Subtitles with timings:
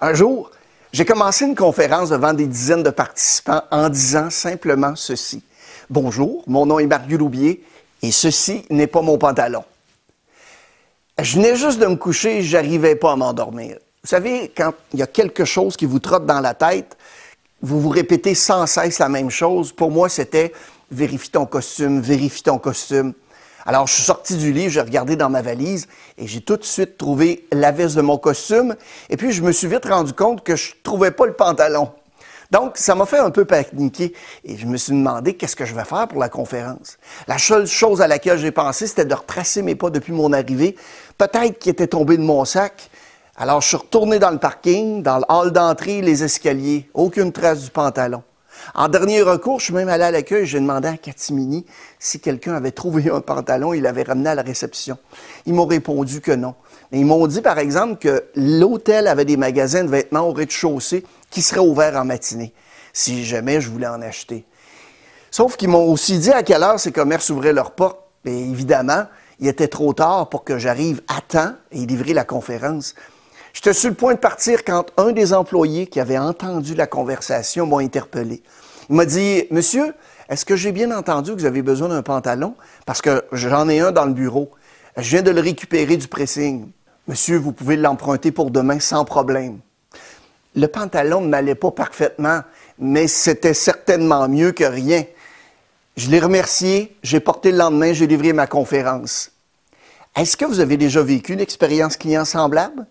[0.00, 0.52] Un jour,
[0.92, 5.42] j'ai commencé une conférence devant des dizaines de participants en disant simplement ceci.
[5.90, 7.64] Bonjour, mon nom est Marc Loubier
[8.02, 9.64] et ceci n'est pas mon pantalon.
[11.20, 13.78] Je venais juste de me coucher j'arrivais pas à m'endormir.
[14.04, 16.96] Vous savez, quand il y a quelque chose qui vous trotte dans la tête,
[17.60, 19.72] vous vous répétez sans cesse la même chose.
[19.72, 20.52] Pour moi, c'était
[20.92, 23.14] vérifie ton costume, vérifie ton costume.
[23.68, 26.64] Alors, je suis sorti du lit, j'ai regardé dans ma valise et j'ai tout de
[26.64, 28.74] suite trouvé la veste de mon costume.
[29.10, 31.90] Et puis, je me suis vite rendu compte que je trouvais pas le pantalon.
[32.50, 35.74] Donc, ça m'a fait un peu paniquer et je me suis demandé qu'est-ce que je
[35.74, 36.96] vais faire pour la conférence.
[37.26, 40.74] La seule chose à laquelle j'ai pensé, c'était de retracer mes pas depuis mon arrivée.
[41.18, 42.88] Peut-être qu'il était tombé de mon sac.
[43.36, 46.88] Alors, je suis retourné dans le parking, dans le hall d'entrée, les escaliers.
[46.94, 48.22] Aucune trace du pantalon.
[48.74, 51.64] En dernier recours, je suis même allé à l'accueil, j'ai demandé à Catimini
[51.98, 54.98] si quelqu'un avait trouvé un pantalon, il l'avait ramené à la réception.
[55.46, 56.54] Ils m'ont répondu que non.
[56.92, 61.42] Ils m'ont dit, par exemple, que l'hôtel avait des magasins de vêtements au rez-de-chaussée qui
[61.42, 62.52] seraient ouverts en matinée,
[62.92, 64.44] si jamais je voulais en acheter.
[65.30, 68.00] Sauf qu'ils m'ont aussi dit à quelle heure ces commerces ouvraient leurs portes.
[68.24, 69.04] Et évidemment,
[69.40, 72.94] il était trop tard pour que j'arrive à temps et livrer la conférence.
[73.58, 77.66] J'étais sur le point de partir quand un des employés qui avait entendu la conversation
[77.66, 78.40] m'a interpellé.
[78.88, 79.94] Il m'a dit, Monsieur,
[80.28, 82.54] est-ce que j'ai bien entendu que vous avez besoin d'un pantalon?
[82.86, 84.48] Parce que j'en ai un dans le bureau.
[84.96, 86.70] Je viens de le récupérer du pressing.
[87.08, 89.58] Monsieur, vous pouvez l'emprunter pour demain sans problème.
[90.54, 92.42] Le pantalon ne m'allait pas parfaitement,
[92.78, 95.02] mais c'était certainement mieux que rien.
[95.96, 99.32] Je l'ai remercié, j'ai porté le lendemain, j'ai livré ma conférence.
[100.14, 102.86] Est-ce que vous avez déjà vécu une expérience client semblable?